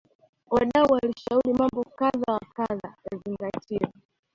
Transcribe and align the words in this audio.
wadau 0.49 0.85
walishauri 0.89 1.53
mambo 1.53 1.83
kadha 1.83 2.33
wa 2.33 2.39
kadha 2.53 2.95
yazingatiwe 3.11 3.91